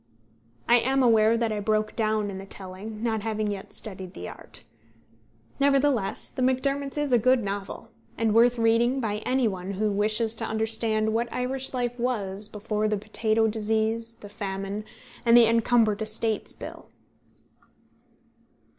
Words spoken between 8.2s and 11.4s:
worth reading by any one who wishes to understand what